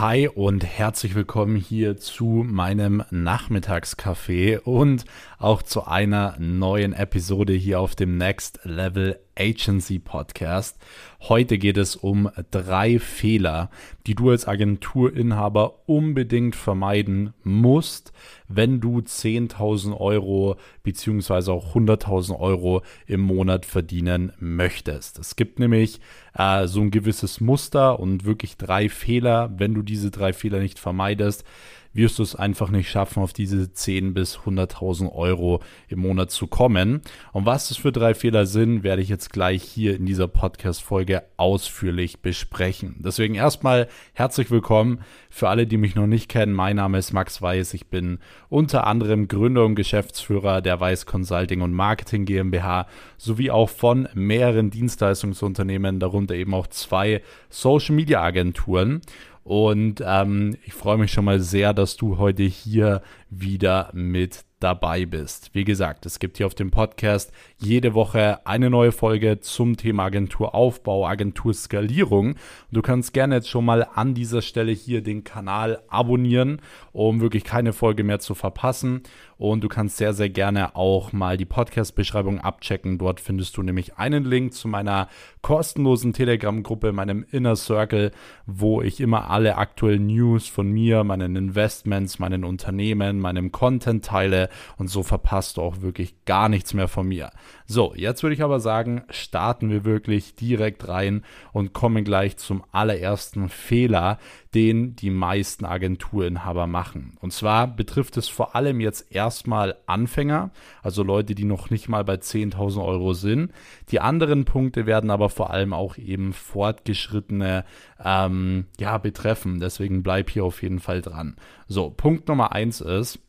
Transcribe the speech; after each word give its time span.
Hi 0.00 0.28
und 0.28 0.64
herzlich 0.64 1.14
willkommen 1.14 1.56
hier 1.56 1.98
zu 1.98 2.42
meinem 2.48 3.04
Nachmittagscafé 3.10 4.60
und 4.60 5.04
auch 5.38 5.62
zu 5.62 5.86
einer 5.86 6.36
neuen 6.38 6.94
Episode 6.94 7.52
hier 7.52 7.80
auf 7.80 7.96
dem 7.96 8.16
Next 8.16 8.60
Level 8.62 9.20
Agency 9.40 9.98
Podcast. 9.98 10.78
Heute 11.22 11.56
geht 11.56 11.78
es 11.78 11.96
um 11.96 12.30
drei 12.50 12.98
Fehler, 12.98 13.70
die 14.06 14.14
du 14.14 14.30
als 14.30 14.46
Agenturinhaber 14.46 15.88
unbedingt 15.88 16.54
vermeiden 16.54 17.32
musst, 17.42 18.12
wenn 18.48 18.80
du 18.80 18.98
10.000 18.98 19.98
Euro 19.98 20.56
beziehungsweise 20.82 21.52
auch 21.52 21.74
100.000 21.74 22.38
Euro 22.38 22.82
im 23.06 23.20
Monat 23.20 23.64
verdienen 23.64 24.32
möchtest. 24.38 25.18
Es 25.18 25.36
gibt 25.36 25.58
nämlich 25.58 26.00
äh, 26.34 26.66
so 26.66 26.82
ein 26.82 26.90
gewisses 26.90 27.40
Muster 27.40 27.98
und 27.98 28.26
wirklich 28.26 28.58
drei 28.58 28.90
Fehler. 28.90 29.50
Wenn 29.56 29.72
du 29.72 29.82
diese 29.82 30.10
drei 30.10 30.34
Fehler 30.34 30.60
nicht 30.60 30.78
vermeidest, 30.78 31.44
wirst 31.92 32.18
du 32.18 32.22
es 32.22 32.36
einfach 32.36 32.70
nicht 32.70 32.88
schaffen, 32.88 33.22
auf 33.22 33.32
diese 33.32 33.64
10.000 33.64 34.12
bis 34.12 34.38
100.000 34.38 35.12
Euro 35.12 35.60
im 35.88 36.00
Monat 36.00 36.30
zu 36.30 36.46
kommen. 36.46 37.02
Und 37.32 37.46
was 37.46 37.68
das 37.68 37.78
für 37.78 37.92
drei 37.92 38.14
Fehler 38.14 38.46
sind, 38.46 38.82
werde 38.82 39.02
ich 39.02 39.08
jetzt 39.08 39.32
gleich 39.32 39.62
hier 39.62 39.96
in 39.96 40.06
dieser 40.06 40.28
Podcast-Folge 40.28 41.24
ausführlich 41.36 42.20
besprechen. 42.20 42.96
Deswegen 43.00 43.34
erstmal 43.34 43.88
herzlich 44.12 44.50
willkommen 44.50 45.00
für 45.30 45.48
alle, 45.48 45.66
die 45.66 45.76
mich 45.76 45.94
noch 45.94 46.06
nicht 46.06 46.28
kennen. 46.28 46.52
Mein 46.52 46.76
Name 46.76 46.98
ist 46.98 47.12
Max 47.12 47.42
Weiß. 47.42 47.74
Ich 47.74 47.88
bin 47.88 48.18
unter 48.48 48.86
anderem 48.86 49.28
Gründer 49.28 49.64
und 49.64 49.74
Geschäftsführer 49.74 50.60
der 50.60 50.80
Weiß 50.80 51.06
Consulting 51.06 51.60
und 51.60 51.72
Marketing 51.72 52.24
GmbH 52.24 52.86
sowie 53.16 53.50
auch 53.50 53.68
von 53.68 54.08
mehreren 54.14 54.70
Dienstleistungsunternehmen, 54.70 55.98
darunter 55.98 56.34
eben 56.34 56.54
auch 56.54 56.68
zwei 56.68 57.22
Social 57.48 57.94
Media 57.94 58.22
Agenturen. 58.22 59.00
Und 59.44 60.02
ähm, 60.04 60.56
ich 60.64 60.74
freue 60.74 60.98
mich 60.98 61.12
schon 61.12 61.24
mal 61.24 61.40
sehr, 61.40 61.72
dass 61.72 61.96
du 61.96 62.18
heute 62.18 62.42
hier 62.42 63.02
wieder 63.30 63.90
mit 63.94 64.44
dabei 64.60 65.06
bist. 65.06 65.50
Wie 65.54 65.64
gesagt, 65.64 66.04
es 66.04 66.18
gibt 66.18 66.36
hier 66.36 66.46
auf 66.46 66.54
dem 66.54 66.70
Podcast 66.70 67.32
jede 67.58 67.94
Woche 67.94 68.46
eine 68.46 68.68
neue 68.68 68.92
Folge 68.92 69.40
zum 69.40 69.76
Thema 69.76 70.04
Agenturaufbau, 70.04 71.06
Agenturskalierung. 71.06 72.34
Du 72.70 72.82
kannst 72.82 73.14
gerne 73.14 73.36
jetzt 73.36 73.48
schon 73.48 73.64
mal 73.64 73.88
an 73.94 74.12
dieser 74.14 74.42
Stelle 74.42 74.72
hier 74.72 75.02
den 75.02 75.24
Kanal 75.24 75.82
abonnieren, 75.88 76.60
um 76.92 77.20
wirklich 77.22 77.44
keine 77.44 77.72
Folge 77.72 78.04
mehr 78.04 78.20
zu 78.20 78.34
verpassen. 78.34 79.02
Und 79.38 79.64
du 79.64 79.68
kannst 79.68 79.96
sehr, 79.96 80.12
sehr 80.12 80.28
gerne 80.28 80.76
auch 80.76 81.14
mal 81.14 81.38
die 81.38 81.46
Podcast-Beschreibung 81.46 82.40
abchecken. 82.40 82.98
Dort 82.98 83.20
findest 83.20 83.56
du 83.56 83.62
nämlich 83.62 83.96
einen 83.96 84.24
Link 84.24 84.52
zu 84.52 84.68
meiner 84.68 85.08
kostenlosen 85.40 86.12
Telegram-Gruppe, 86.12 86.92
meinem 86.92 87.24
Inner 87.30 87.56
Circle, 87.56 88.10
wo 88.44 88.82
ich 88.82 89.00
immer 89.00 89.30
alle 89.30 89.56
aktuellen 89.56 90.08
News 90.08 90.46
von 90.46 90.70
mir, 90.70 91.04
meinen 91.04 91.36
Investments, 91.36 92.18
meinen 92.18 92.44
Unternehmen, 92.44 93.18
meinem 93.20 93.52
Content 93.52 94.04
teile. 94.04 94.48
Und 94.76 94.88
so 94.88 95.02
verpasst 95.02 95.56
du 95.56 95.62
auch 95.62 95.80
wirklich 95.80 96.14
gar 96.24 96.48
nichts 96.48 96.74
mehr 96.74 96.88
von 96.88 97.06
mir. 97.06 97.30
So, 97.72 97.94
jetzt 97.94 98.24
würde 98.24 98.34
ich 98.34 98.42
aber 98.42 98.58
sagen, 98.58 99.04
starten 99.10 99.70
wir 99.70 99.84
wirklich 99.84 100.34
direkt 100.34 100.88
rein 100.88 101.22
und 101.52 101.72
kommen 101.72 102.02
gleich 102.02 102.36
zum 102.36 102.64
allerersten 102.72 103.48
Fehler, 103.48 104.18
den 104.56 104.96
die 104.96 105.10
meisten 105.10 105.64
Agenturinhaber 105.64 106.66
machen. 106.66 107.16
Und 107.20 107.32
zwar 107.32 107.68
betrifft 107.68 108.16
es 108.16 108.26
vor 108.26 108.56
allem 108.56 108.80
jetzt 108.80 109.14
erstmal 109.14 109.76
Anfänger, 109.86 110.50
also 110.82 111.04
Leute, 111.04 111.36
die 111.36 111.44
noch 111.44 111.70
nicht 111.70 111.88
mal 111.88 112.02
bei 112.02 112.14
10.000 112.14 112.84
Euro 112.84 113.12
sind. 113.12 113.52
Die 113.92 114.00
anderen 114.00 114.46
Punkte 114.46 114.86
werden 114.86 115.10
aber 115.10 115.30
vor 115.30 115.50
allem 115.50 115.72
auch 115.72 115.96
eben 115.96 116.32
Fortgeschrittene 116.32 117.64
ähm, 118.04 118.64
ja, 118.80 118.98
betreffen. 118.98 119.60
Deswegen 119.60 120.02
bleib 120.02 120.28
hier 120.30 120.44
auf 120.44 120.60
jeden 120.64 120.80
Fall 120.80 121.02
dran. 121.02 121.36
So, 121.68 121.88
Punkt 121.90 122.26
Nummer 122.26 122.50
eins 122.50 122.80
ist, 122.80 123.20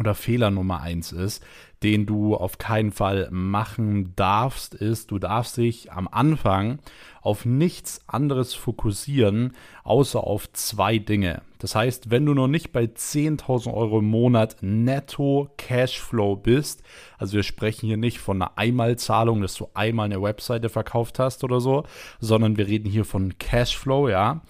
oder 0.00 0.14
Fehler 0.14 0.50
Nummer 0.50 0.80
eins 0.80 1.12
ist, 1.12 1.44
den 1.82 2.06
du 2.06 2.34
auf 2.34 2.58
keinen 2.58 2.90
Fall 2.90 3.28
machen 3.30 4.14
darfst, 4.16 4.74
ist, 4.74 5.10
du 5.10 5.18
darfst 5.18 5.56
dich 5.56 5.92
am 5.92 6.08
Anfang 6.08 6.78
auf 7.22 7.44
nichts 7.44 8.00
anderes 8.06 8.54
fokussieren, 8.54 9.52
außer 9.84 10.24
auf 10.24 10.50
zwei 10.52 10.98
Dinge. 10.98 11.42
Das 11.58 11.74
heißt, 11.74 12.10
wenn 12.10 12.24
du 12.24 12.32
noch 12.32 12.48
nicht 12.48 12.72
bei 12.72 12.84
10.000 12.84 13.72
Euro 13.72 13.98
im 13.98 14.06
Monat 14.06 14.56
netto 14.62 15.50
Cashflow 15.58 16.36
bist, 16.36 16.82
also 17.18 17.34
wir 17.34 17.42
sprechen 17.42 17.86
hier 17.86 17.98
nicht 17.98 18.18
von 18.18 18.40
einer 18.40 18.56
Einmalzahlung, 18.56 19.42
dass 19.42 19.54
du 19.54 19.68
einmal 19.74 20.06
eine 20.06 20.22
Webseite 20.22 20.70
verkauft 20.70 21.18
hast 21.18 21.44
oder 21.44 21.60
so, 21.60 21.84
sondern 22.20 22.56
wir 22.56 22.66
reden 22.66 22.90
hier 22.90 23.04
von 23.04 23.38
Cashflow, 23.38 24.08
ja. 24.08 24.40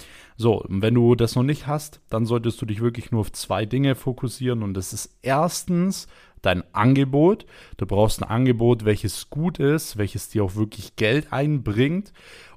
So, 0.40 0.64
wenn 0.68 0.94
du 0.94 1.16
das 1.16 1.36
noch 1.36 1.42
nicht 1.42 1.66
hast, 1.66 2.00
dann 2.08 2.24
solltest 2.24 2.62
du 2.62 2.64
dich 2.64 2.80
wirklich 2.80 3.10
nur 3.10 3.20
auf 3.20 3.30
zwei 3.30 3.66
Dinge 3.66 3.94
fokussieren 3.94 4.62
und 4.62 4.72
das 4.72 4.94
ist 4.94 5.18
erstens 5.20 6.08
dein 6.40 6.64
Angebot. 6.72 7.44
Du 7.76 7.84
brauchst 7.84 8.22
ein 8.22 8.26
Angebot, 8.26 8.86
welches 8.86 9.28
gut 9.28 9.58
ist, 9.58 9.98
welches 9.98 10.30
dir 10.30 10.42
auch 10.42 10.54
wirklich 10.54 10.96
Geld 10.96 11.30
einbringt 11.30 12.14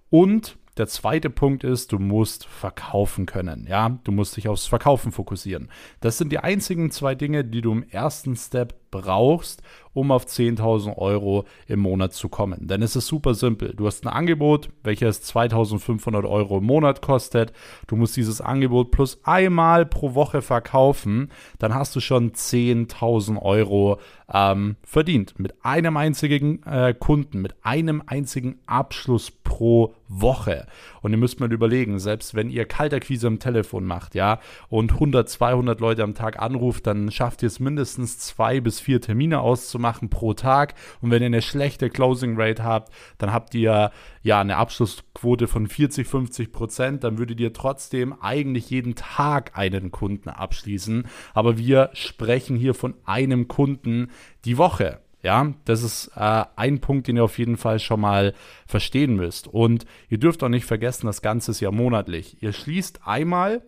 und 0.10 0.58
der 0.78 0.88
zweite 0.88 1.30
Punkt 1.30 1.66
ist, 1.66 1.92
du 1.92 2.00
musst 2.00 2.46
verkaufen 2.46 3.26
können. 3.26 3.68
Ja, 3.68 4.00
du 4.06 4.14
musst 4.14 4.38
dich 4.38 4.48
aufs 4.48 4.66
Verkaufen 4.66 5.12
fokussieren. 5.12 5.70
Das 6.00 6.18
sind 6.18 6.32
die 6.32 6.40
einzigen 6.40 6.90
zwei 6.90 7.16
Dinge, 7.16 7.44
die 7.44 7.60
du 7.60 7.74
im 7.74 7.84
ersten 7.84 8.38
Step 8.38 8.76
brauchst, 8.94 9.64
um 9.94 10.12
auf 10.12 10.26
10.000 10.26 10.98
Euro 10.98 11.46
im 11.68 11.80
Monat 11.80 12.14
zu 12.14 12.30
kommen. 12.30 12.68
Denn 12.68 12.82
es 12.82 12.96
ist 12.96 13.08
super 13.08 13.34
simpel. 13.34 13.74
Du 13.76 13.86
hast 13.86 14.06
ein 14.06 14.10
Angebot, 14.10 14.70
welches 14.84 15.24
2.500 15.34 16.28
Euro 16.28 16.60
im 16.60 16.66
Monat 16.66 17.02
kostet. 17.02 17.54
Du 17.88 17.96
musst 17.96 18.16
dieses 18.18 18.42
Angebot 18.42 18.92
plus 18.92 19.20
einmal 19.24 19.86
pro 19.86 20.16
Woche 20.16 20.42
verkaufen. 20.42 21.32
Dann 21.60 21.74
hast 21.74 21.96
du 21.96 22.00
schon 22.00 22.32
10.000 22.32 23.42
Euro 23.42 24.00
ähm, 24.32 24.78
verdient. 24.84 25.40
Mit 25.40 25.54
einem 25.64 25.98
einzigen 25.98 26.64
äh, 26.64 26.94
Kunden, 26.98 27.42
mit 27.42 27.56
einem 27.64 28.04
einzigen 28.06 28.60
Abschluss 28.66 29.32
pro 29.32 29.94
Woche. 30.08 30.68
Und 31.02 31.12
ihr 31.12 31.18
müsst 31.18 31.40
mal 31.40 31.52
überlegen, 31.52 32.00
selbst 32.00 32.36
wenn 32.36 32.50
ihr 32.50 32.66
Kaltakquise 32.66 33.28
am 33.28 33.40
Telefon 33.40 33.86
macht, 33.86 34.16
ja, 34.16 34.40
und 34.70 34.94
100, 34.94 35.28
200 35.30 35.80
Leute 35.80 36.04
am 36.04 36.14
Tag 36.14 36.42
anruft, 36.42 36.88
dann 36.88 37.12
schafft 37.12 37.42
ihr 37.44 37.48
es 37.48 37.60
mindestens 37.60 38.20
zwei 38.20 38.60
bis 38.60 38.80
vier 38.84 39.02
Termine 39.02 39.40
auszumachen 39.40 40.10
pro 40.10 40.34
Tag. 40.34 40.76
Und 41.02 41.12
wenn 41.12 41.22
ihr 41.22 41.28
eine 41.28 41.42
schlechte 41.42 41.90
Closing 41.90 42.40
Rate 42.40 42.64
habt, 42.64 42.94
dann 43.18 43.34
habt 43.34 43.56
ihr 43.56 43.92
ja 44.22 44.40
eine 44.42 44.58
Abschlussquote 44.58 45.48
von 45.48 45.68
40, 45.68 46.08
50 46.08 46.52
Prozent. 46.52 47.04
Dann 47.04 47.18
würdet 47.18 47.40
ihr 47.40 47.54
trotzdem 47.54 48.14
eigentlich 48.22 48.70
jeden 48.70 48.96
Tag 48.96 49.58
einen 49.58 49.92
Kunden 49.92 50.30
abschließen. 50.30 51.08
Aber 51.34 51.58
wir 51.58 51.90
sprechen 51.94 52.58
hier 52.58 52.74
von 52.74 52.96
einem 53.06 53.48
Kunden 53.48 54.12
die 54.46 54.58
Woche. 54.58 55.00
Ja, 55.24 55.54
das 55.64 55.84
ist 55.84 56.12
äh, 56.18 56.44
ein 56.58 56.82
Punkt, 56.82 57.08
den 57.08 57.16
ihr 57.16 57.24
auf 57.24 57.38
jeden 57.38 57.56
Fall 57.56 57.80
schon 57.80 58.02
mal 58.02 58.34
verstehen 58.68 59.16
müsst. 59.16 59.48
Und 59.48 59.86
ihr 60.10 60.18
dürft 60.18 60.44
auch 60.44 60.50
nicht 60.50 60.66
vergessen, 60.66 61.08
das 61.08 61.22
Ganze 61.22 61.52
ist 61.52 61.62
ja 61.62 61.72
monatlich. 61.72 62.44
Ihr 62.44 62.52
schließt 62.52 63.08
einmal 63.08 63.62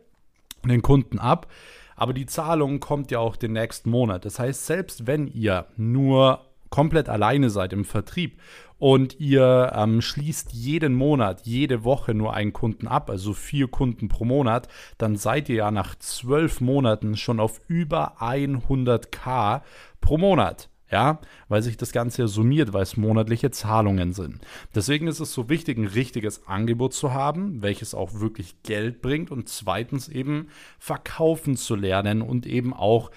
den 0.65 0.81
Kunden 0.81 1.17
ab, 1.17 1.47
aber 1.95 2.13
die 2.13 2.25
Zahlung 2.25 2.79
kommt 2.79 3.11
ja 3.11 3.19
auch 3.19 3.35
den 3.35 3.53
nächsten 3.53 3.89
Monat. 3.89 4.25
Das 4.25 4.39
heißt, 4.39 4.65
selbst 4.65 5.07
wenn 5.07 5.27
ihr 5.27 5.65
nur 5.77 6.41
komplett 6.69 7.09
alleine 7.09 7.49
seid 7.49 7.73
im 7.73 7.85
Vertrieb 7.85 8.39
und 8.77 9.19
ihr 9.19 9.71
ähm, 9.73 10.01
schließt 10.01 10.51
jeden 10.51 10.93
Monat, 10.93 11.41
jede 11.45 11.83
Woche 11.83 12.13
nur 12.13 12.33
einen 12.33 12.53
Kunden 12.53 12.87
ab, 12.87 13.09
also 13.09 13.33
vier 13.33 13.67
Kunden 13.69 14.09
pro 14.09 14.25
Monat, 14.25 14.67
dann 14.97 15.15
seid 15.15 15.47
ihr 15.47 15.55
ja 15.55 15.71
nach 15.71 15.95
zwölf 15.95 16.59
Monaten 16.59 17.15
schon 17.15 17.39
auf 17.39 17.61
über 17.67 18.21
100k 18.21 19.61
pro 20.01 20.17
Monat 20.17 20.69
ja, 20.95 21.19
weil 21.49 21.61
sich 21.61 21.75
das 21.75 21.91
Ganze 21.91 22.29
summiert, 22.29 22.71
weil 22.71 22.83
es 22.83 22.95
monatliche 22.95 23.51
Zahlungen 23.51 24.13
sind. 24.13 24.39
Deswegen 24.73 25.07
ist 25.07 25.19
es 25.19 25.33
so 25.33 25.49
wichtig, 25.49 25.77
ein 25.77 25.87
richtiges 25.87 26.47
Angebot 26.47 26.93
zu 26.93 27.13
haben, 27.13 27.61
welches 27.61 27.93
auch 27.93 28.21
wirklich 28.21 28.63
Geld 28.63 29.01
bringt 29.01 29.29
und 29.29 29.49
zweitens 29.49 30.07
eben 30.07 30.47
verkaufen 30.79 31.57
zu 31.57 31.75
lernen 31.75 32.21
und 32.21 32.45
eben 32.45 32.73
auch 32.73 33.11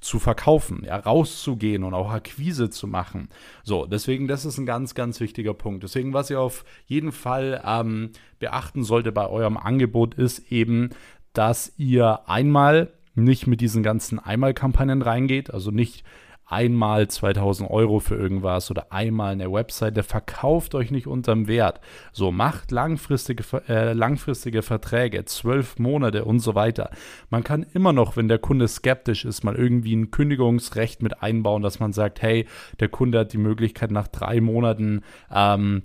zu 0.00 0.18
verkaufen, 0.18 0.82
ja, 0.84 0.96
rauszugehen 0.96 1.82
und 1.82 1.94
auch 1.94 2.10
Akquise 2.10 2.68
zu 2.68 2.86
machen. 2.86 3.30
So, 3.62 3.86
deswegen, 3.86 4.28
das 4.28 4.44
ist 4.44 4.58
ein 4.58 4.66
ganz, 4.66 4.94
ganz 4.94 5.18
wichtiger 5.18 5.54
Punkt. 5.54 5.82
Deswegen, 5.82 6.12
was 6.12 6.28
ihr 6.28 6.40
auf 6.40 6.66
jeden 6.84 7.10
Fall 7.10 7.62
ähm, 7.64 8.10
beachten 8.38 8.84
sollte 8.84 9.12
bei 9.12 9.26
eurem 9.26 9.56
Angebot, 9.56 10.14
ist 10.14 10.52
eben, 10.52 10.90
dass 11.32 11.72
ihr 11.78 12.28
einmal 12.28 12.92
nicht 13.14 13.46
mit 13.46 13.62
diesen 13.62 13.82
ganzen 13.82 14.18
Einmalkampagnen 14.18 15.00
reingeht, 15.00 15.54
also 15.54 15.70
nicht 15.70 16.04
einmal 16.46 17.08
2000 17.08 17.70
Euro 17.70 18.00
für 18.00 18.16
irgendwas 18.16 18.70
oder 18.70 18.92
einmal 18.92 19.32
eine 19.32 19.52
Webseite, 19.52 20.02
verkauft 20.02 20.74
euch 20.74 20.90
nicht 20.90 21.06
unterm 21.06 21.46
Wert. 21.46 21.80
So, 22.12 22.30
macht 22.30 22.70
langfristige, 22.70 23.44
äh, 23.68 23.92
langfristige 23.92 24.62
Verträge, 24.62 25.24
zwölf 25.24 25.78
Monate 25.78 26.24
und 26.24 26.40
so 26.40 26.54
weiter. 26.54 26.90
Man 27.30 27.44
kann 27.44 27.66
immer 27.74 27.92
noch, 27.92 28.16
wenn 28.16 28.28
der 28.28 28.38
Kunde 28.38 28.68
skeptisch 28.68 29.24
ist, 29.24 29.44
mal 29.44 29.56
irgendwie 29.56 29.96
ein 29.96 30.10
Kündigungsrecht 30.10 31.02
mit 31.02 31.22
einbauen, 31.22 31.62
dass 31.62 31.80
man 31.80 31.92
sagt, 31.92 32.22
hey, 32.22 32.46
der 32.80 32.88
Kunde 32.88 33.20
hat 33.20 33.32
die 33.32 33.38
Möglichkeit 33.38 33.90
nach 33.90 34.08
drei 34.08 34.40
Monaten 34.40 35.02
ähm, 35.32 35.82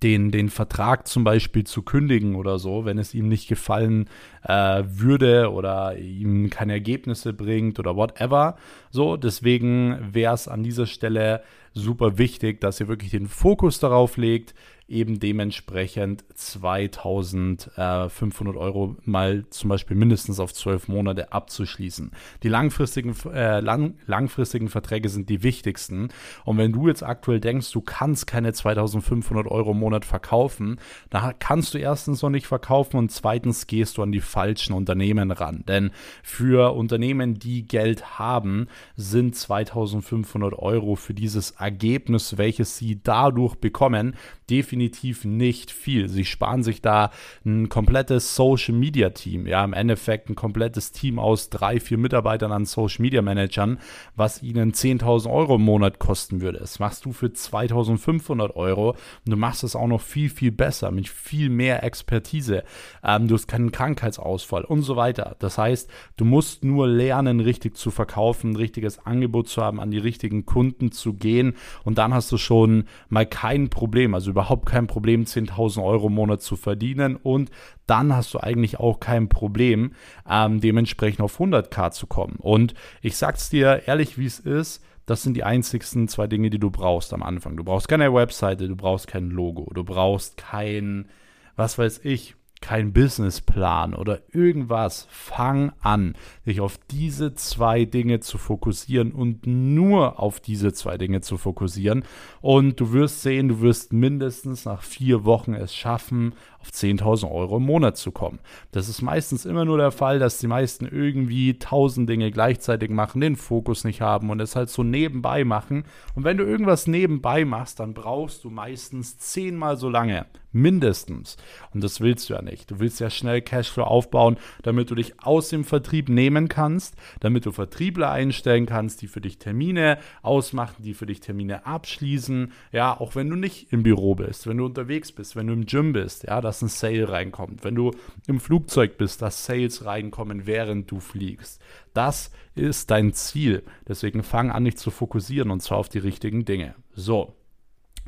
den, 0.00 0.30
den 0.30 0.48
Vertrag 0.48 1.06
zum 1.06 1.24
Beispiel 1.24 1.64
zu 1.64 1.82
kündigen 1.82 2.34
oder 2.34 2.58
so, 2.58 2.84
wenn 2.84 2.98
es 2.98 3.14
ihm 3.14 3.28
nicht 3.28 3.48
gefallen 3.48 4.08
äh, 4.44 4.82
würde 4.86 5.52
oder 5.52 5.96
ihm 5.96 6.50
keine 6.50 6.72
Ergebnisse 6.74 7.32
bringt 7.32 7.78
oder 7.78 7.96
whatever. 7.96 8.56
So, 8.90 9.16
deswegen 9.16 10.12
wäre 10.12 10.34
es 10.34 10.48
an 10.48 10.62
dieser 10.62 10.86
Stelle 10.86 11.42
super 11.74 12.18
wichtig, 12.18 12.60
dass 12.60 12.80
ihr 12.80 12.88
wirklich 12.88 13.10
den 13.10 13.28
Fokus 13.28 13.78
darauf 13.78 14.16
legt, 14.16 14.54
eben 14.92 15.18
dementsprechend 15.18 16.24
2500 16.34 18.56
Euro 18.56 18.96
mal 19.04 19.46
zum 19.48 19.70
Beispiel 19.70 19.96
mindestens 19.96 20.38
auf 20.38 20.52
zwölf 20.52 20.88
Monate 20.88 21.32
abzuschließen. 21.32 22.10
Die 22.42 22.48
langfristigen, 22.48 23.16
äh, 23.32 23.60
lang, 23.60 23.94
langfristigen 24.06 24.68
Verträge 24.68 25.08
sind 25.08 25.30
die 25.30 25.42
wichtigsten. 25.42 26.08
Und 26.44 26.58
wenn 26.58 26.72
du 26.72 26.88
jetzt 26.88 27.02
aktuell 27.02 27.40
denkst, 27.40 27.72
du 27.72 27.80
kannst 27.80 28.26
keine 28.26 28.52
2500 28.52 29.46
Euro 29.46 29.70
im 29.70 29.78
Monat 29.78 30.04
verkaufen, 30.04 30.78
dann 31.08 31.32
kannst 31.38 31.72
du 31.72 31.78
erstens 31.78 32.20
noch 32.22 32.30
nicht 32.30 32.46
verkaufen 32.46 32.98
und 32.98 33.10
zweitens 33.10 33.66
gehst 33.66 33.96
du 33.96 34.02
an 34.02 34.12
die 34.12 34.20
falschen 34.20 34.74
Unternehmen 34.74 35.30
ran. 35.30 35.64
Denn 35.66 35.90
für 36.22 36.74
Unternehmen, 36.74 37.38
die 37.38 37.66
Geld 37.66 38.18
haben, 38.18 38.66
sind 38.96 39.36
2500 39.36 40.58
Euro 40.58 40.96
für 40.96 41.14
dieses 41.14 41.58
Ergebnis, 41.62 42.36
welches 42.38 42.76
sie 42.76 43.00
dadurch 43.02 43.54
bekommen, 43.54 44.16
definitiv 44.50 45.24
nicht 45.24 45.70
viel. 45.70 46.10
Sie 46.10 46.26
sparen 46.26 46.62
sich 46.62 46.82
da 46.82 47.10
ein 47.46 47.70
komplettes 47.70 48.36
Social 48.36 48.74
Media 48.74 49.10
Team, 49.10 49.46
ja, 49.46 49.64
im 49.64 49.72
Endeffekt 49.72 50.28
ein 50.28 50.34
komplettes 50.34 50.92
Team 50.92 51.18
aus 51.18 51.48
drei, 51.48 51.80
vier 51.80 51.96
Mitarbeitern 51.96 52.52
an 52.52 52.66
Social 52.66 53.00
Media 53.00 53.22
Managern, 53.22 53.78
was 54.14 54.42
ihnen 54.42 54.72
10.000 54.72 55.32
Euro 55.32 55.54
im 55.54 55.62
Monat 55.62 55.98
kosten 55.98 56.42
würde. 56.42 56.58
Das 56.58 56.80
machst 56.80 57.06
du 57.06 57.12
für 57.12 57.28
2.500 57.28 58.54
Euro 58.54 58.90
und 58.90 58.98
du 59.24 59.36
machst 59.36 59.64
es 59.64 59.74
auch 59.74 59.86
noch 59.86 60.02
viel, 60.02 60.28
viel 60.28 60.52
besser, 60.52 60.90
mit 60.90 61.08
viel 61.08 61.48
mehr 61.48 61.82
Expertise. 61.82 62.64
Ähm, 63.02 63.28
du 63.28 63.34
hast 63.36 63.46
keinen 63.46 63.72
Krankheitsausfall 63.72 64.64
und 64.64 64.82
so 64.82 64.96
weiter. 64.96 65.36
Das 65.38 65.56
heißt, 65.56 65.88
du 66.18 66.26
musst 66.26 66.62
nur 66.62 66.88
lernen, 66.88 67.40
richtig 67.40 67.78
zu 67.78 67.90
verkaufen, 67.90 68.50
ein 68.50 68.56
richtiges 68.56 68.98
Angebot 69.06 69.48
zu 69.48 69.62
haben, 69.62 69.80
an 69.80 69.90
die 69.90 69.98
richtigen 69.98 70.44
Kunden 70.44 70.92
zu 70.92 71.14
gehen 71.14 71.51
und 71.84 71.98
dann 71.98 72.14
hast 72.14 72.30
du 72.32 72.38
schon 72.38 72.84
mal 73.08 73.26
kein 73.26 73.70
Problem. 73.70 74.14
Also 74.14 74.30
überhaupt 74.30 74.66
kein 74.66 74.86
Problem, 74.86 75.24
10.000 75.24 75.82
Euro 75.84 76.08
im 76.08 76.14
Monat 76.14 76.42
zu 76.42 76.56
verdienen 76.56 77.16
und 77.16 77.50
dann 77.86 78.14
hast 78.14 78.34
du 78.34 78.38
eigentlich 78.38 78.78
auch 78.80 79.00
kein 79.00 79.28
Problem, 79.28 79.92
ähm, 80.28 80.60
dementsprechend 80.60 81.20
auf 81.20 81.38
100k 81.38 81.90
zu 81.90 82.06
kommen. 82.06 82.36
Und 82.38 82.74
ich 83.00 83.16
sag's 83.16 83.50
dir 83.50 83.82
ehrlich, 83.86 84.18
wie 84.18 84.26
es 84.26 84.38
ist. 84.38 84.82
Das 85.06 85.22
sind 85.22 85.34
die 85.34 85.42
einzigsten 85.44 86.06
zwei 86.06 86.28
Dinge, 86.28 86.48
die 86.48 86.60
du 86.60 86.70
brauchst 86.70 87.12
am 87.12 87.24
Anfang. 87.24 87.56
Du 87.56 87.64
brauchst 87.64 87.88
keine 87.88 88.14
Webseite, 88.14 88.68
du 88.68 88.76
brauchst 88.76 89.08
kein 89.08 89.30
Logo, 89.30 89.68
du 89.74 89.82
brauchst 89.82 90.36
kein, 90.36 91.08
was 91.56 91.76
weiß 91.76 92.00
ich, 92.04 92.36
kein 92.62 92.94
Businessplan 92.94 93.94
oder 93.94 94.20
irgendwas. 94.32 95.06
Fang 95.10 95.72
an, 95.82 96.14
dich 96.46 96.62
auf 96.62 96.78
diese 96.90 97.34
zwei 97.34 97.84
Dinge 97.84 98.20
zu 98.20 98.38
fokussieren 98.38 99.12
und 99.12 99.46
nur 99.46 100.18
auf 100.18 100.40
diese 100.40 100.72
zwei 100.72 100.96
Dinge 100.96 101.20
zu 101.20 101.36
fokussieren. 101.36 102.04
Und 102.40 102.80
du 102.80 102.92
wirst 102.92 103.22
sehen, 103.22 103.48
du 103.48 103.60
wirst 103.60 103.92
mindestens 103.92 104.64
nach 104.64 104.82
vier 104.82 105.24
Wochen 105.24 105.52
es 105.52 105.74
schaffen, 105.74 106.34
auf 106.60 106.68
10.000 106.68 107.30
Euro 107.30 107.56
im 107.56 107.64
Monat 107.64 107.96
zu 107.96 108.12
kommen. 108.12 108.38
Das 108.70 108.88
ist 108.88 109.02
meistens 109.02 109.44
immer 109.44 109.64
nur 109.64 109.78
der 109.78 109.90
Fall, 109.90 110.18
dass 110.18 110.38
die 110.38 110.46
meisten 110.46 110.86
irgendwie 110.86 111.58
tausend 111.58 112.08
Dinge 112.08 112.30
gleichzeitig 112.30 112.90
machen, 112.90 113.20
den 113.20 113.36
Fokus 113.36 113.84
nicht 113.84 114.00
haben 114.00 114.30
und 114.30 114.40
es 114.40 114.54
halt 114.54 114.70
so 114.70 114.82
nebenbei 114.84 115.44
machen. 115.44 115.84
Und 116.14 116.24
wenn 116.24 116.36
du 116.38 116.44
irgendwas 116.44 116.86
nebenbei 116.86 117.44
machst, 117.44 117.80
dann 117.80 117.94
brauchst 117.94 118.44
du 118.44 118.50
meistens 118.50 119.18
zehnmal 119.18 119.76
so 119.76 119.88
lange. 119.88 120.26
Mindestens. 120.52 121.36
Und 121.72 121.82
das 121.82 122.00
willst 122.00 122.28
du 122.28 122.34
ja 122.34 122.42
nicht. 122.42 122.70
Du 122.70 122.78
willst 122.78 123.00
ja 123.00 123.10
schnell 123.10 123.40
Cashflow 123.40 123.84
aufbauen, 123.84 124.36
damit 124.62 124.90
du 124.90 124.94
dich 124.94 125.20
aus 125.20 125.48
dem 125.48 125.64
Vertrieb 125.64 126.08
nehmen 126.08 126.48
kannst, 126.48 126.94
damit 127.20 127.46
du 127.46 127.52
Vertriebler 127.52 128.10
einstellen 128.10 128.66
kannst, 128.66 129.02
die 129.02 129.08
für 129.08 129.20
dich 129.20 129.38
Termine 129.38 129.98
ausmachen, 130.22 130.82
die 130.82 130.94
für 130.94 131.06
dich 131.06 131.20
Termine 131.20 131.66
abschließen. 131.66 132.52
Ja, 132.70 132.98
auch 132.98 133.14
wenn 133.14 133.30
du 133.30 133.36
nicht 133.36 133.72
im 133.72 133.82
Büro 133.82 134.14
bist, 134.14 134.46
wenn 134.46 134.58
du 134.58 134.66
unterwegs 134.66 135.10
bist, 135.12 135.36
wenn 135.36 135.46
du 135.46 135.54
im 135.54 135.66
Gym 135.66 135.92
bist, 135.92 136.24
ja, 136.24 136.40
dass 136.40 136.62
ein 136.62 136.68
Sale 136.68 137.08
reinkommt. 137.08 137.64
Wenn 137.64 137.74
du 137.74 137.92
im 138.26 138.38
Flugzeug 138.38 138.98
bist, 138.98 139.22
dass 139.22 139.46
Sales 139.46 139.84
reinkommen, 139.84 140.46
während 140.46 140.90
du 140.90 141.00
fliegst. 141.00 141.62
Das 141.94 142.30
ist 142.54 142.90
dein 142.90 143.12
Ziel. 143.12 143.62
Deswegen 143.88 144.22
fang 144.22 144.50
an, 144.50 144.64
dich 144.64 144.76
zu 144.76 144.90
fokussieren 144.90 145.50
und 145.50 145.60
zwar 145.60 145.78
auf 145.78 145.88
die 145.88 145.98
richtigen 145.98 146.44
Dinge. 146.44 146.74
So, 146.94 147.34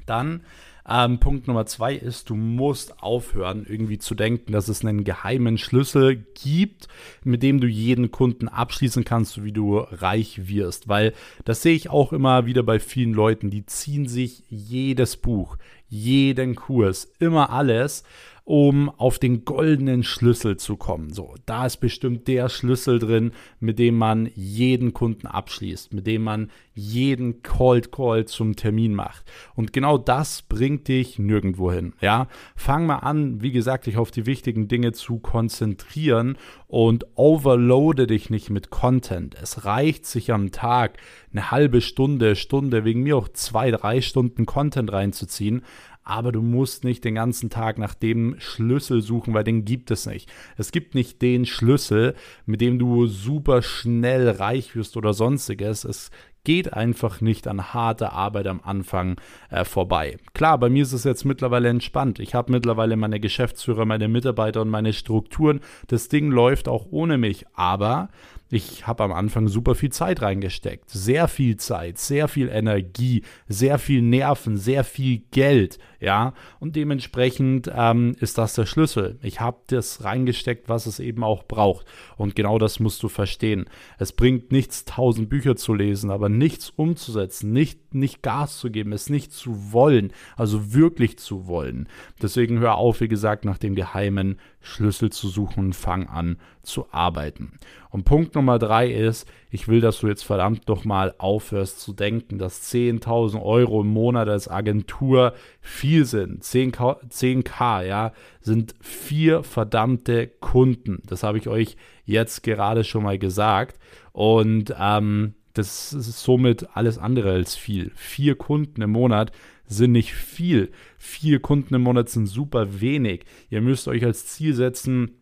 dann 0.06 0.42
ähm, 0.88 1.18
Punkt 1.18 1.48
Nummer 1.48 1.64
zwei 1.66 1.94
ist, 1.94 2.28
du 2.28 2.34
musst 2.34 3.02
aufhören, 3.02 3.64
irgendwie 3.68 3.98
zu 3.98 4.14
denken, 4.14 4.52
dass 4.52 4.68
es 4.68 4.84
einen 4.84 5.04
geheimen 5.04 5.56
Schlüssel 5.56 6.16
gibt, 6.34 6.88
mit 7.22 7.42
dem 7.42 7.60
du 7.60 7.66
jeden 7.66 8.10
Kunden 8.10 8.48
abschließen 8.48 9.04
kannst, 9.04 9.32
so 9.32 9.44
wie 9.44 9.52
du 9.52 9.78
reich 9.78 10.46
wirst. 10.48 10.88
Weil 10.88 11.14
das 11.44 11.62
sehe 11.62 11.74
ich 11.74 11.88
auch 11.88 12.12
immer 12.12 12.44
wieder 12.44 12.62
bei 12.62 12.78
vielen 12.78 13.14
Leuten, 13.14 13.50
die 13.50 13.64
ziehen 13.64 14.06
sich 14.06 14.42
jedes 14.50 15.16
Buch, 15.16 15.56
jeden 15.88 16.54
Kurs, 16.54 17.10
immer 17.18 17.50
alles 17.50 18.04
um 18.44 18.90
auf 18.90 19.18
den 19.18 19.46
goldenen 19.46 20.02
Schlüssel 20.02 20.58
zu 20.58 20.76
kommen. 20.76 21.14
So, 21.14 21.34
da 21.46 21.64
ist 21.64 21.78
bestimmt 21.78 22.28
der 22.28 22.50
Schlüssel 22.50 22.98
drin, 22.98 23.32
mit 23.58 23.78
dem 23.78 23.96
man 23.96 24.30
jeden 24.34 24.92
Kunden 24.92 25.26
abschließt, 25.26 25.94
mit 25.94 26.06
dem 26.06 26.22
man 26.22 26.50
jeden 26.74 27.42
Cold 27.42 27.90
Call 27.90 28.26
zum 28.26 28.54
Termin 28.54 28.94
macht. 28.94 29.24
Und 29.54 29.72
genau 29.72 29.96
das 29.96 30.42
bringt 30.42 30.88
dich 30.88 31.18
nirgendwo 31.18 31.72
hin. 31.72 31.94
Ja, 32.02 32.28
fang 32.54 32.84
mal 32.84 32.98
an, 32.98 33.40
wie 33.40 33.52
gesagt, 33.52 33.86
dich 33.86 33.96
auf 33.96 34.10
die 34.10 34.26
wichtigen 34.26 34.68
Dinge 34.68 34.92
zu 34.92 35.18
konzentrieren 35.20 36.36
und 36.66 37.06
overloade 37.14 38.06
dich 38.06 38.28
nicht 38.28 38.50
mit 38.50 38.68
Content. 38.68 39.36
Es 39.40 39.64
reicht 39.64 40.04
sich 40.04 40.32
am 40.32 40.52
Tag 40.52 40.98
eine 41.32 41.50
halbe 41.50 41.80
Stunde, 41.80 42.36
Stunde, 42.36 42.84
wegen 42.84 43.04
mir 43.04 43.16
auch 43.16 43.28
zwei, 43.28 43.70
drei 43.70 44.02
Stunden 44.02 44.44
Content 44.44 44.92
reinzuziehen 44.92 45.62
aber 46.04 46.32
du 46.32 46.42
musst 46.42 46.84
nicht 46.84 47.04
den 47.04 47.14
ganzen 47.14 47.50
Tag 47.50 47.78
nach 47.78 47.94
dem 47.94 48.36
Schlüssel 48.38 49.00
suchen, 49.00 49.34
weil 49.34 49.44
den 49.44 49.64
gibt 49.64 49.90
es 49.90 50.06
nicht. 50.06 50.30
Es 50.56 50.70
gibt 50.70 50.94
nicht 50.94 51.22
den 51.22 51.46
Schlüssel, 51.46 52.14
mit 52.46 52.60
dem 52.60 52.78
du 52.78 53.06
super 53.06 53.62
schnell 53.62 54.28
reich 54.28 54.76
wirst 54.76 54.96
oder 54.96 55.14
sonstiges. 55.14 55.84
Es 55.84 56.10
geht 56.44 56.74
einfach 56.74 57.22
nicht 57.22 57.48
an 57.48 57.72
harte 57.72 58.12
Arbeit 58.12 58.46
am 58.46 58.60
Anfang 58.62 59.16
äh, 59.50 59.64
vorbei. 59.64 60.18
Klar, 60.34 60.58
bei 60.58 60.68
mir 60.68 60.82
ist 60.82 60.92
es 60.92 61.04
jetzt 61.04 61.24
mittlerweile 61.24 61.70
entspannt. 61.70 62.18
Ich 62.18 62.34
habe 62.34 62.52
mittlerweile 62.52 62.96
meine 62.96 63.18
Geschäftsführer, 63.18 63.86
meine 63.86 64.08
Mitarbeiter 64.08 64.60
und 64.60 64.68
meine 64.68 64.92
Strukturen. 64.92 65.60
Das 65.88 66.08
Ding 66.08 66.30
läuft 66.30 66.68
auch 66.68 66.86
ohne 66.90 67.16
mich, 67.16 67.46
aber 67.54 68.10
ich 68.54 68.86
habe 68.86 69.02
am 69.02 69.12
Anfang 69.12 69.48
super 69.48 69.74
viel 69.74 69.90
Zeit 69.90 70.22
reingesteckt. 70.22 70.88
Sehr 70.88 71.26
viel 71.26 71.56
Zeit, 71.56 71.98
sehr 71.98 72.28
viel 72.28 72.48
Energie, 72.48 73.22
sehr 73.48 73.80
viel 73.80 74.00
Nerven, 74.00 74.56
sehr 74.56 74.84
viel 74.84 75.22
Geld. 75.32 75.78
Ja, 75.98 76.34
und 76.60 76.76
dementsprechend 76.76 77.68
ähm, 77.74 78.14
ist 78.20 78.38
das 78.38 78.54
der 78.54 78.66
Schlüssel. 78.66 79.18
Ich 79.22 79.40
habe 79.40 79.58
das 79.68 80.04
reingesteckt, 80.04 80.68
was 80.68 80.86
es 80.86 81.00
eben 81.00 81.24
auch 81.24 81.44
braucht. 81.44 81.86
Und 82.16 82.36
genau 82.36 82.58
das 82.58 82.78
musst 82.78 83.02
du 83.02 83.08
verstehen. 83.08 83.64
Es 83.98 84.12
bringt 84.12 84.52
nichts, 84.52 84.84
tausend 84.84 85.30
Bücher 85.30 85.56
zu 85.56 85.74
lesen, 85.74 86.10
aber 86.10 86.28
nichts 86.28 86.70
umzusetzen, 86.70 87.52
nicht, 87.52 87.94
nicht 87.94 88.22
Gas 88.22 88.58
zu 88.58 88.70
geben, 88.70 88.92
es 88.92 89.08
nicht 89.08 89.32
zu 89.32 89.72
wollen, 89.72 90.12
also 90.36 90.74
wirklich 90.74 91.18
zu 91.18 91.46
wollen. 91.46 91.88
Deswegen 92.22 92.60
hör 92.60 92.76
auf, 92.76 93.00
wie 93.00 93.08
gesagt, 93.08 93.44
nach 93.44 93.58
dem 93.58 93.74
geheimen 93.74 94.38
Schlüssel 94.60 95.10
zu 95.10 95.28
suchen 95.28 95.66
und 95.66 95.72
fang 95.74 96.06
an 96.06 96.38
zu 96.62 96.86
arbeiten. 96.92 97.52
Und 97.90 98.04
Punkt 98.04 98.34
Nummer 98.34 98.43
drei 98.46 98.88
ist, 98.88 99.28
ich 99.50 99.68
will, 99.68 99.80
dass 99.80 100.00
du 100.00 100.08
jetzt 100.08 100.24
verdammt 100.24 100.68
doch 100.68 100.84
mal 100.84 101.14
aufhörst 101.18 101.80
zu 101.80 101.92
denken, 101.92 102.38
dass 102.38 102.72
10.000 102.72 103.42
Euro 103.42 103.82
im 103.82 103.88
Monat 103.88 104.28
als 104.28 104.48
Agentur 104.48 105.34
viel 105.60 106.04
sind. 106.04 106.42
10K, 106.42 107.08
10K, 107.08 107.84
ja, 107.84 108.12
sind 108.40 108.74
vier 108.80 109.42
verdammte 109.42 110.26
Kunden. 110.26 111.02
Das 111.06 111.22
habe 111.22 111.38
ich 111.38 111.48
euch 111.48 111.76
jetzt 112.04 112.42
gerade 112.42 112.84
schon 112.84 113.02
mal 113.02 113.18
gesagt. 113.18 113.78
Und 114.12 114.74
ähm, 114.78 115.34
das 115.54 115.92
ist 115.92 116.22
somit 116.22 116.68
alles 116.76 116.98
andere 116.98 117.30
als 117.30 117.54
viel. 117.54 117.92
Vier 117.94 118.34
Kunden 118.34 118.82
im 118.82 118.90
Monat 118.90 119.32
sind 119.66 119.92
nicht 119.92 120.12
viel. 120.12 120.72
Vier 120.98 121.40
Kunden 121.40 121.74
im 121.74 121.82
Monat 121.82 122.08
sind 122.08 122.26
super 122.26 122.80
wenig. 122.80 123.24
Ihr 123.50 123.60
müsst 123.60 123.88
euch 123.88 124.04
als 124.04 124.26
Ziel 124.26 124.54
setzen, 124.54 125.12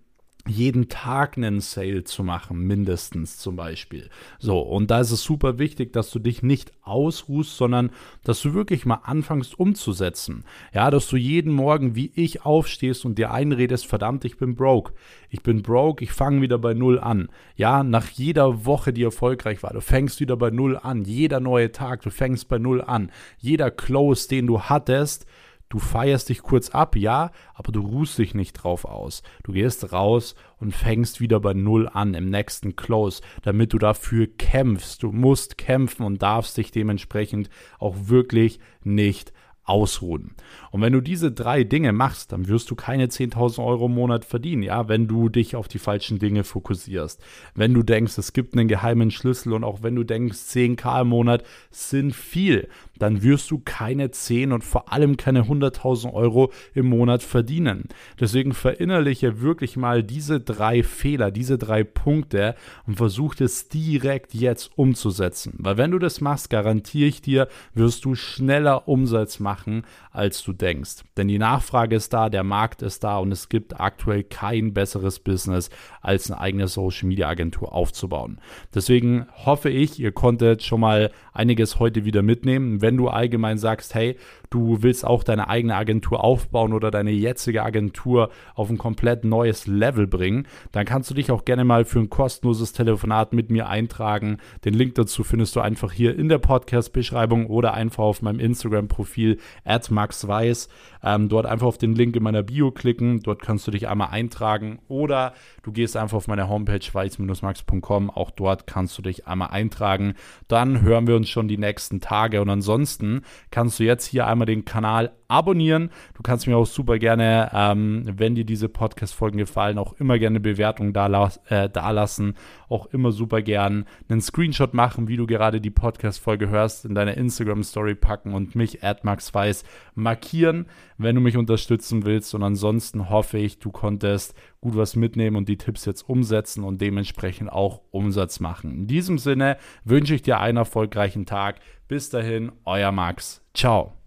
jeden 0.47 0.89
Tag 0.89 1.37
einen 1.37 1.61
Sale 1.61 2.03
zu 2.03 2.25
machen, 2.25 2.67
mindestens 2.67 3.39
zum 3.39 3.55
Beispiel. 3.55 4.11
So, 4.39 4.59
und 4.59 4.91
da 4.91 5.01
ist 5.01 5.13
es 5.13 5.23
super 5.23 5.59
wichtig, 5.59 5.93
dass 5.93 6.11
du 6.11 6.19
dich 6.19 6.43
nicht 6.43 6.73
ausruhst, 6.83 7.57
sondern 7.57 7.91
dass 8.25 8.43
du 8.43 8.53
wirklich 8.53 8.85
mal 8.85 9.01
anfängst 9.05 9.59
umzusetzen. 9.59 10.45
Ja, 10.75 10.91
dass 10.91 11.09
du 11.09 11.17
jeden 11.17 11.53
Morgen 11.53 11.95
wie 11.95 12.11
ich 12.15 12.45
aufstehst 12.45 13.05
und 13.05 13.19
dir 13.19 13.31
einredest, 13.31 13.87
verdammt, 13.87 14.25
ich 14.25 14.37
bin 14.37 14.57
broke. 14.57 14.93
Ich 15.31 15.43
bin 15.43 15.63
broke, 15.63 16.03
ich 16.03 16.11
fange 16.11 16.41
wieder 16.43 16.59
bei 16.59 16.75
Null 16.75 16.99
an. 16.99 17.29
Ja, 17.57 17.85
nach 17.85 18.09
jeder 18.09 18.67
Woche, 18.67 18.93
die 18.93 19.05
erfolgreich 19.05 19.63
war, 19.63 19.73
du 19.73 19.81
fängst 19.81 20.19
wieder 20.21 20.37
bei 20.37 20.51
Null 20.51 20.77
an. 20.77 21.05
Jeder 21.05 21.39
neue 21.39 21.71
Tag, 21.71 22.03
du 22.03 22.11
fängst 22.11 22.49
bei 22.49 22.59
Null 22.59 22.83
an. 22.83 23.13
Jeder 23.39 23.71
Close, 23.71 24.29
den 24.29 24.49
du 24.49 24.63
hattest, 24.63 25.25
Du 25.73 25.79
feierst 25.79 26.29
dich 26.29 26.43
kurz 26.43 26.69
ab, 26.69 26.97
ja, 26.97 27.31
aber 27.55 27.73
du 27.73 27.81
ruhst 27.81 28.19
dich 28.19 28.35
nicht 28.35 28.53
drauf 28.53 28.85
aus. 28.85 29.23
Du 29.43 29.53
gehst 29.53 29.91
raus 29.91 30.35
und 30.59 30.75
fängst 30.75 31.19
wieder 31.19 31.41
bei 31.41 31.55
Null 31.55 31.89
an 31.89 32.13
im 32.13 32.29
nächsten 32.29 32.77
Close, 32.77 33.23
damit 33.41 33.73
du 33.73 33.79
dafür 33.79 34.27
kämpfst. 34.27 35.03
Du 35.03 35.13
musst 35.13 35.57
kämpfen 35.57 36.05
und 36.05 36.21
darfst 36.21 36.59
dich 36.59 36.73
dementsprechend 36.73 37.49
auch 37.79 37.97
wirklich 38.09 38.61
nicht 38.85 39.33
ausruhen. 39.65 40.35
Und 40.73 40.81
wenn 40.81 40.93
du 40.93 41.01
diese 41.01 41.31
drei 41.31 41.65
Dinge 41.65 41.93
machst, 41.93 42.33
dann 42.33 42.49
wirst 42.49 42.71
du 42.71 42.75
keine 42.75 43.07
10.000 43.07 43.65
Euro 43.65 43.87
im 43.87 43.95
Monat 43.95 44.25
verdienen, 44.25 44.63
ja, 44.63 44.89
wenn 44.89 45.07
du 45.07 45.29
dich 45.29 45.55
auf 45.55 45.69
die 45.69 45.79
falschen 45.79 46.19
Dinge 46.19 46.45
fokussierst. 46.45 47.23
Wenn 47.55 47.73
du 47.73 47.83
denkst, 47.83 48.19
es 48.19 48.33
gibt 48.33 48.55
einen 48.55 48.69
geheimen 48.69 49.11
Schlüssel 49.11 49.53
und 49.53 49.65
auch 49.65 49.83
wenn 49.83 49.95
du 49.95 50.05
denkst, 50.05 50.37
10k 50.37 51.03
im 51.03 51.09
Monat 51.09 51.45
sind 51.71 52.15
viel, 52.15 52.69
dann 53.03 53.23
wirst 53.23 53.51
du 53.51 53.61
keine 53.65 54.13
10 54.13 54.53
und 54.53 54.63
vor 54.63 54.93
allem 54.93 55.17
keine 55.17 55.43
100.000 55.43 56.13
Euro 56.13 56.53
im 56.73 56.87
Monat 56.87 57.23
verdienen. 57.23 57.89
Deswegen 58.21 58.53
verinnerliche 58.53 59.41
wirklich 59.41 59.77
mal 59.77 60.05
diese 60.05 60.41
drei 60.41 60.85
Fehler, 60.85 61.33
diese 61.33 61.59
drei 61.59 61.83
Punkte 61.83 62.55
und 62.87 62.97
versuch 62.97 63.35
es 63.41 63.69
direkt 63.69 64.35
jetzt 64.35 64.71
umzusetzen. 64.77 65.55
Weil 65.59 65.79
wenn 65.79 65.91
du 65.91 65.99
das 65.99 66.21
machst, 66.21 66.49
garantiere 66.49 67.09
ich 67.09 67.21
dir, 67.21 67.49
wirst 67.75 68.05
du 68.05 68.15
schneller 68.15 68.87
Umsatz 68.87 69.41
machen, 69.41 69.83
als 70.13 70.45
du 70.45 70.53
denkst. 70.53 71.03
Denn 71.17 71.27
die 71.27 71.39
Nachfrage 71.39 71.97
ist 71.97 72.13
da, 72.13 72.29
der 72.29 72.45
Markt 72.45 72.83
ist 72.83 73.03
da 73.03 73.19
und 73.19 73.33
es 73.33 73.49
gibt 73.49 73.81
aktuell 73.81 74.23
kein 74.23 74.75
besseres 74.75 75.19
Business, 75.19 75.71
als 76.01 76.31
eine 76.31 76.41
eigene 76.41 76.69
Social 76.69 77.09
Media 77.09 77.29
Agentur 77.29 77.73
aufzubauen. 77.73 78.39
Deswegen 78.75 79.27
hoffe 79.45 79.71
ich, 79.71 79.99
ihr 79.99 80.13
konntet 80.13 80.63
schon 80.63 80.81
mal 80.81 81.11
einiges 81.33 81.79
heute 81.79 82.05
wieder 82.05 82.23
mitnehmen. 82.23 82.81
Wenn 82.81 82.92
du 82.97 83.09
allgemein 83.09 83.59
sagst, 83.59 83.95
hey, 83.95 84.17
du 84.53 84.83
willst 84.83 85.07
auch 85.07 85.25
deine 85.25 85.49
eigene 85.49 85.75
Agentur 85.75 86.23
aufbauen 86.23 86.73
oder 86.73 86.91
deine 86.91 87.11
jetzige 87.11 87.63
Agentur 87.63 88.31
auf 88.55 88.71
ein 88.71 88.79
komplett 88.79 89.25
neues 89.25 89.67
Level 89.67 90.07
bringen, 90.07 90.47
dann 90.73 90.85
kannst 90.85 91.11
du 91.11 91.15
dich 91.15 91.31
auch 91.31 91.45
gerne 91.45 91.65
mal 91.65 91.85
für 91.85 91.99
ein 91.99 92.11
kostenloses 92.11 92.73
Telefonat 92.73 93.33
mit 93.33 93.51
mir 93.51 93.69
eintragen. 93.69 94.39
Den 94.65 94.75
Link 94.75 94.95
dazu 94.95 95.25
findest 95.25 95.57
du 95.57 95.61
einfach 95.61 95.93
hier 95.93 96.17
in 96.19 96.29
der 96.29 96.39
Podcast-Beschreibung 96.39 97.47
oder 97.47 97.75
einfach 97.75 98.05
auf 98.05 98.23
meinem 98.23 98.41
Instagram-Profil 98.41 99.39
at 99.65 99.91
maxweiss. 99.91 100.69
Ähm, 101.03 101.29
dort 101.29 101.47
einfach 101.47 101.67
auf 101.67 101.79
den 101.79 101.95
Link 101.95 102.15
in 102.15 102.23
meiner 102.23 102.43
Bio 102.43 102.71
klicken. 102.71 103.21
Dort 103.21 103.43
kannst 103.43 103.67
du 103.67 103.71
dich 103.71 103.89
einmal 103.89 104.09
eintragen 104.11 104.81
oder 104.89 105.33
du 105.63 105.73
gehst 105.73 105.97
einfach 105.97 106.19
auf 106.19 106.29
meine 106.29 106.49
Homepage 106.49 106.87
weiß-max.com. 106.93 108.11
Auch 108.11 108.31
dort 108.31 108.67
kannst 108.67 108.97
du 108.99 109.03
dich 109.03 109.27
einmal 109.27 109.49
eintragen. 109.49 110.15
Dann 110.49 110.83
hören 110.83 111.07
wir 111.07 111.17
uns 111.17 111.29
schon 111.29 111.49
die 111.49 111.59
nächsten 111.59 112.01
Tage 112.01 112.41
und 112.41 112.51
ansonsten 112.51 113.23
kannst 113.51 113.79
du 113.79 113.85
jetzt 113.85 114.07
hier 114.07 114.27
einmal 114.27 114.42
einmal 114.43 114.47
den 114.47 114.65
Kanal 114.65 115.13
abonnieren. 115.29 115.91
Du 116.15 116.23
kannst 116.23 116.47
mir 116.47 116.57
auch 116.57 116.67
super 116.67 116.99
gerne, 116.99 117.51
ähm, 117.55 118.05
wenn 118.07 118.35
dir 118.35 118.45
diese 118.45 118.69
Podcast-Folgen 118.69 119.39
gefallen, 119.39 119.79
auch 119.79 119.95
immer 119.95 120.19
gerne 120.19 120.41
Bewertungen 120.41 120.93
da, 120.93 121.07
äh, 121.49 121.69
lassen. 121.93 122.35
Auch 122.69 122.87
immer 122.87 123.13
super 123.13 123.43
gern 123.43 123.85
einen 124.09 124.21
Screenshot 124.21 124.75
machen, 124.75 125.09
wie 125.09 125.17
du 125.17 125.27
gerade 125.27 125.61
die 125.61 125.71
Podcast-Folge 125.71 126.49
hörst, 126.49 126.85
in 126.85 126.95
deine 126.95 127.15
Instagram-Story 127.15 127.95
packen 127.95 128.35
und 128.35 128.55
mich, 128.55 128.83
AdMaxWeiss, 128.83 129.65
markieren, 129.95 130.67
wenn 130.99 131.15
du 131.15 131.21
mich 131.21 131.37
unterstützen 131.37 132.05
willst. 132.05 132.35
Und 132.35 132.43
ansonsten 132.43 133.09
hoffe 133.09 133.39
ich, 133.39 133.59
du 133.59 133.71
konntest 133.71 134.35
gut 134.61 134.77
was 134.77 134.97
mitnehmen 134.97 135.37
und 135.37 135.49
die 135.49 135.59
Tipps 135.59 135.85
jetzt 135.85 136.09
umsetzen 136.09 136.65
und 136.65 136.81
dementsprechend 136.81 137.51
auch 137.51 137.83
Umsatz 137.91 138.41
machen. 138.41 138.71
In 138.71 138.87
diesem 138.87 139.19
Sinne 139.19 139.57
wünsche 139.85 140.15
ich 140.15 140.23
dir 140.23 140.41
einen 140.41 140.59
erfolgreichen 140.59 141.27
Tag. 141.27 141.61
Bis 141.89 142.11
dahin, 142.11 142.53
euer 142.65 142.93
Max. 142.93 143.43
Ciao. 143.55 144.02